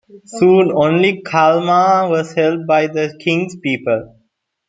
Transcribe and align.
Soon, 0.25 0.71
only 0.71 1.21
Kalmar 1.21 2.09
was 2.09 2.33
held 2.33 2.65
by 2.65 2.87
the 2.87 3.15
king's 3.23 3.55
people. 3.57 4.15